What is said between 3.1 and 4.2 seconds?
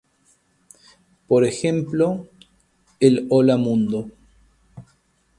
"Hola, mundo!